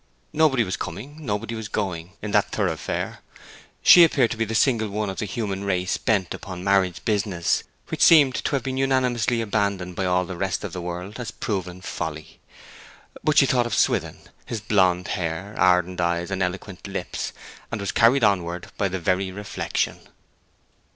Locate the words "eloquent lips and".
16.41-17.79